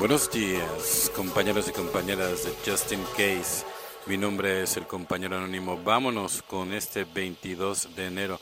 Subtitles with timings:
[0.00, 3.66] Buenos días, compañeros y compañeras de Justin Case.
[4.06, 5.76] Mi nombre es el compañero anónimo.
[5.76, 8.40] Vámonos con este 22 de enero.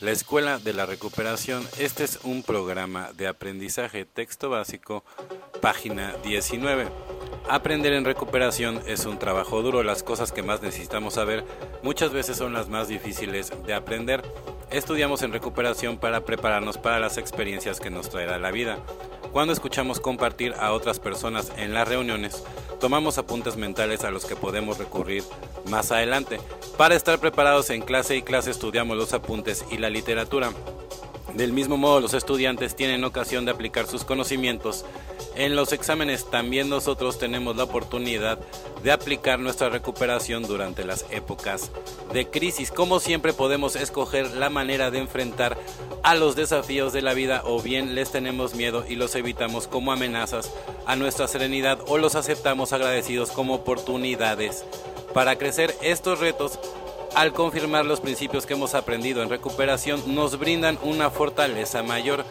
[0.00, 1.64] La Escuela de la Recuperación.
[1.78, 5.04] Este es un programa de aprendizaje, texto básico,
[5.62, 6.88] página 19.
[7.48, 9.84] Aprender en recuperación es un trabajo duro.
[9.84, 11.44] Las cosas que más necesitamos saber
[11.84, 14.24] muchas veces son las más difíciles de aprender.
[14.70, 18.78] Estudiamos en recuperación para prepararnos para las experiencias que nos traerá la vida.
[19.32, 22.42] Cuando escuchamos compartir a otras personas en las reuniones,
[22.80, 25.22] tomamos apuntes mentales a los que podemos recurrir
[25.70, 26.40] más adelante.
[26.76, 30.50] Para estar preparados en clase y clase estudiamos los apuntes y la literatura.
[31.34, 34.84] Del mismo modo, los estudiantes tienen ocasión de aplicar sus conocimientos
[35.36, 36.28] en los exámenes.
[36.30, 38.38] También nosotros tenemos la oportunidad
[38.82, 41.70] de aplicar nuestra recuperación durante las épocas
[42.12, 42.70] de crisis.
[42.70, 45.56] Como siempre podemos escoger la manera de enfrentar
[46.02, 49.92] a los desafíos de la vida o bien les tenemos miedo y los evitamos como
[49.92, 50.52] amenazas
[50.86, 54.64] a nuestra serenidad o los aceptamos agradecidos como oportunidades
[55.14, 55.74] para crecer.
[55.82, 56.58] Estos retos
[57.16, 62.26] al confirmar los principios que hemos aprendido en recuperación, nos brindan una fortaleza mayor.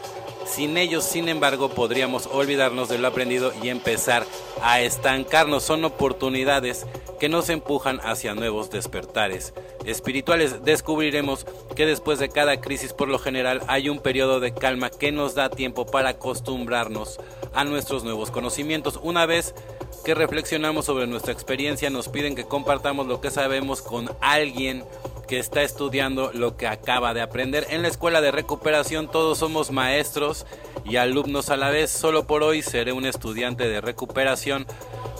[0.46, 4.26] Sin ellos, sin embargo, podríamos olvidarnos de lo aprendido y empezar
[4.62, 5.64] a estancarnos.
[5.64, 6.86] Son oportunidades
[7.20, 9.54] que nos empujan hacia nuevos despertares
[9.86, 10.64] espirituales.
[10.64, 15.12] Descubriremos que después de cada crisis, por lo general, hay un periodo de calma que
[15.12, 17.20] nos da tiempo para acostumbrarnos
[17.54, 19.00] a nuestros nuevos conocimientos.
[19.02, 19.56] Una vez
[20.04, 24.84] que reflexionamos sobre nuestra experiencia, nos piden que compartamos lo que sabemos con alguien
[25.26, 27.68] que está estudiando lo que acaba de aprender.
[27.70, 30.46] En la escuela de recuperación todos somos maestros
[30.84, 31.92] y alumnos a la vez.
[31.92, 34.66] Solo por hoy seré un estudiante de recuperación.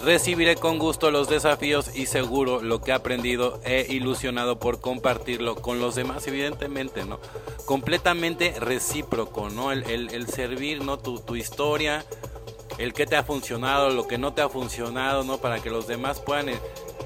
[0.04, 5.56] Recibiré con gusto los desafíos y seguro lo que he aprendido he ilusionado por compartirlo
[5.56, 7.20] con los demás, evidentemente, ¿no?
[7.66, 9.72] Completamente recíproco, ¿no?
[9.72, 11.00] El, servir, ¿no?
[11.00, 12.06] Tu, tu historia,
[12.78, 15.38] el que te ha funcionado, lo que no te ha funcionado, ¿no?
[15.38, 16.60] Para que los demás puedan eh,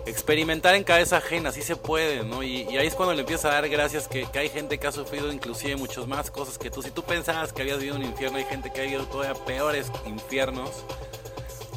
[0.09, 2.43] experimentar en cabeza ajena, así se puede, ¿no?
[2.43, 5.31] Y, ahí es cuando le empiezas a dar gracias que, hay gente que ha sufrido
[5.31, 6.81] inclusive muchas más cosas que tú.
[6.81, 9.91] Si tú pensabas que habías vivido un infierno, hay gente que ha vivido todavía peores
[10.05, 10.71] infiernos.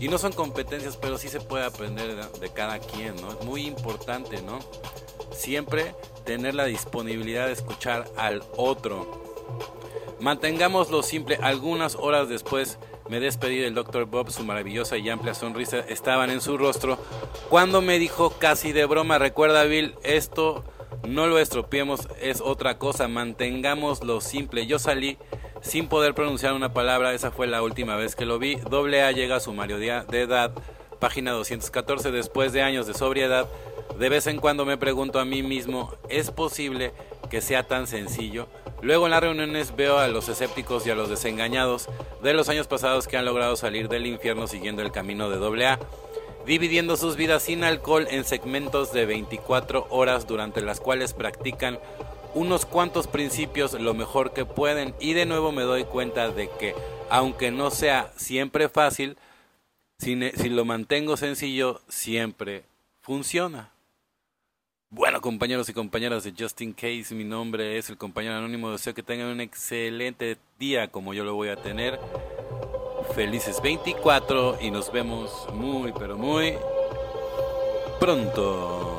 [0.01, 3.33] Y no son competencias, pero sí se puede aprender de, de cada quien, ¿no?
[3.33, 4.59] Es muy importante, ¿no?
[5.33, 5.95] Siempre
[6.25, 9.23] tener la disponibilidad de escuchar al otro.
[10.19, 12.79] Mantengámoslo simple, algunas horas después
[13.13, 14.07] me despedí del Dr.
[14.07, 16.97] Bob, su maravillosa y amplia sonrisa estaban en su rostro,
[17.51, 20.65] cuando me dijo casi de broma, recuerda Bill, esto
[21.07, 24.67] no lo estropeemos, es otra cosa, mantengámoslo simple.
[24.67, 25.19] Yo salí
[25.61, 28.55] sin poder pronunciar una palabra, esa fue la última vez que lo vi.
[28.55, 30.53] Doble A llega a su mayoría de edad,
[30.99, 33.47] página 214, después de años de sobriedad.
[33.99, 36.95] De vez en cuando me pregunto a mí mismo, ¿es posible
[37.29, 38.49] que sea tan sencillo?
[38.83, 41.89] Luego en las reuniones veo a los escépticos y a los desengañados
[42.21, 45.79] de los años pasados que han logrado salir del infierno siguiendo el camino de AA,
[46.47, 51.79] dividiendo sus vidas sin alcohol en segmentos de 24 horas durante las cuales practican
[52.35, 56.75] unos cuantos principios lo mejor que pueden y de nuevo me doy cuenta de que
[57.09, 59.17] aunque no sea siempre fácil,
[59.99, 62.65] si, si lo mantengo sencillo, siempre
[63.01, 63.71] funciona.
[64.95, 68.71] Bueno, compañeros y compañeras de Justin Case, mi nombre es el compañero anónimo.
[68.71, 71.99] Deseo que tengan un excelente día como yo lo voy a tener.
[73.15, 76.57] Felices 24 y nos vemos muy, pero muy
[77.99, 78.92] pronto.